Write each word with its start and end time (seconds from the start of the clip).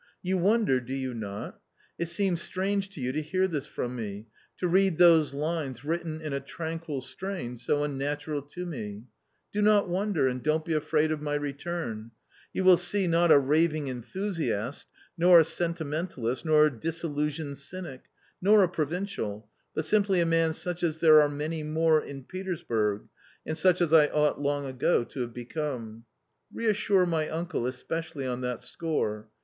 "You 0.23 0.39
wonder, 0.39 0.79
do 0.79 0.95
you 0.95 1.13
not? 1.13 1.61
It 1.99 2.07
seems 2.07 2.41
strange 2.41 2.89
to 2.89 2.99
you 2.99 3.11
to 3.11 3.21
hear 3.21 3.47
this 3.47 3.67
from 3.67 3.95
me— 3.95 4.25
to 4.57 4.67
read 4.67 4.97
those 4.97 5.31
lines 5.31 5.85
written 5.85 6.19
in 6.21 6.33
a 6.33 6.39
tranquil 6.39 7.01
strain 7.01 7.55
so 7.55 7.83
unnatural 7.83 8.41
to 8.41 8.65
me? 8.65 9.03
Do 9.51 9.61
not 9.61 9.87
wonder, 9.87 10.27
and 10.27 10.41
don't 10.41 10.65
be 10.65 10.73
afraid 10.73 11.11
of 11.11 11.21
my 11.21 11.35
return; 11.35 12.09
you 12.51 12.63
will 12.63 12.77
see, 12.77 13.05
not 13.07 13.31
a 13.31 13.37
raving 13.37 13.89
enthusiast, 13.89 14.87
nor 15.19 15.39
a 15.41 15.43
sentimentalist, 15.43 16.45
nor 16.45 16.65
a 16.65 16.71
disillusioned 16.79 17.59
cynic, 17.59 18.05
nor 18.41 18.63
a 18.63 18.69
pro 18.69 18.87
vincial, 18.87 19.47
but 19.75 19.85
simply 19.85 20.19
a 20.19 20.25
man 20.25 20.51
such 20.53 20.81
as 20.81 20.97
there 20.97 21.21
are 21.21 21.29
many 21.29 21.61
more 21.61 22.03
in 22.03 22.23
Petersburg, 22.23 23.03
and 23.45 23.55
such 23.55 23.79
as 23.81 23.93
I 23.93 24.07
ought 24.07 24.41
long 24.41 24.65
ago 24.65 25.03
to 25.03 25.21
have 25.21 25.33
become. 25.35 26.05
Reassure 26.51 27.05
my 27.05 27.29
uncle 27.29 27.67
especially 27.67 28.25
on 28.25 28.41
that 28.41 28.61
score. 28.61 29.27